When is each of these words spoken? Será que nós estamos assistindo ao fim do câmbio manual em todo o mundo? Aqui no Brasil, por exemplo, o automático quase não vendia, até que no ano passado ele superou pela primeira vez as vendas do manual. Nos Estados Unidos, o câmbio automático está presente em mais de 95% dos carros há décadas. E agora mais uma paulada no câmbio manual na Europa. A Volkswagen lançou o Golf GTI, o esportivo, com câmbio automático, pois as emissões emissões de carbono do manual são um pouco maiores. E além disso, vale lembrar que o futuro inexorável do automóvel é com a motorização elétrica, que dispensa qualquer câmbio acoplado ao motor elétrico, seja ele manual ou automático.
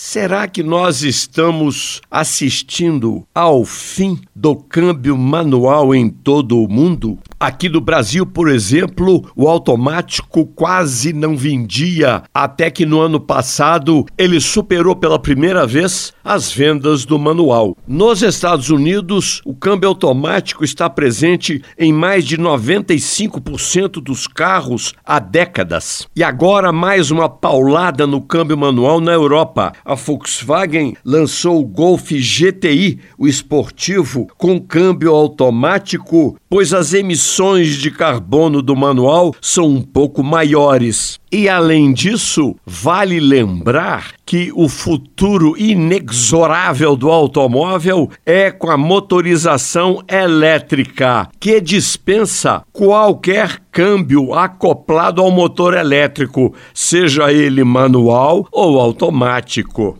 Será 0.00 0.46
que 0.46 0.62
nós 0.62 1.02
estamos 1.02 2.00
assistindo 2.08 3.26
ao 3.34 3.64
fim 3.64 4.16
do 4.32 4.54
câmbio 4.54 5.18
manual 5.18 5.92
em 5.92 6.08
todo 6.08 6.62
o 6.62 6.68
mundo? 6.68 7.18
Aqui 7.40 7.68
no 7.68 7.80
Brasil, 7.80 8.26
por 8.26 8.48
exemplo, 8.48 9.30
o 9.36 9.46
automático 9.46 10.44
quase 10.44 11.12
não 11.12 11.36
vendia, 11.36 12.24
até 12.34 12.68
que 12.68 12.84
no 12.84 13.00
ano 13.00 13.20
passado 13.20 14.04
ele 14.18 14.40
superou 14.40 14.96
pela 14.96 15.20
primeira 15.20 15.64
vez 15.64 16.12
as 16.24 16.50
vendas 16.50 17.04
do 17.04 17.16
manual. 17.16 17.76
Nos 17.86 18.22
Estados 18.22 18.70
Unidos, 18.70 19.40
o 19.44 19.54
câmbio 19.54 19.88
automático 19.88 20.64
está 20.64 20.90
presente 20.90 21.62
em 21.78 21.92
mais 21.92 22.24
de 22.24 22.36
95% 22.36 24.02
dos 24.02 24.26
carros 24.26 24.92
há 25.06 25.20
décadas. 25.20 26.08
E 26.16 26.24
agora 26.24 26.72
mais 26.72 27.12
uma 27.12 27.28
paulada 27.28 28.04
no 28.04 28.20
câmbio 28.20 28.58
manual 28.58 29.00
na 29.00 29.12
Europa. 29.12 29.72
A 29.84 29.94
Volkswagen 29.94 30.96
lançou 31.04 31.60
o 31.60 31.64
Golf 31.64 32.10
GTI, 32.10 32.98
o 33.16 33.28
esportivo, 33.28 34.26
com 34.36 34.60
câmbio 34.60 35.14
automático, 35.14 36.36
pois 36.50 36.74
as 36.74 36.92
emissões 36.92 37.27
emissões 37.28 37.76
de 37.76 37.90
carbono 37.90 38.62
do 38.62 38.74
manual 38.74 39.34
são 39.40 39.66
um 39.66 39.82
pouco 39.82 40.22
maiores. 40.22 41.20
E 41.30 41.46
além 41.46 41.92
disso, 41.92 42.56
vale 42.64 43.20
lembrar 43.20 44.14
que 44.24 44.50
o 44.54 44.66
futuro 44.66 45.54
inexorável 45.58 46.96
do 46.96 47.10
automóvel 47.10 48.10
é 48.24 48.50
com 48.50 48.70
a 48.70 48.78
motorização 48.78 50.02
elétrica, 50.08 51.28
que 51.38 51.60
dispensa 51.60 52.62
qualquer 52.72 53.60
câmbio 53.70 54.32
acoplado 54.32 55.20
ao 55.20 55.30
motor 55.30 55.76
elétrico, 55.76 56.54
seja 56.72 57.30
ele 57.30 57.62
manual 57.62 58.48
ou 58.50 58.80
automático. 58.80 59.98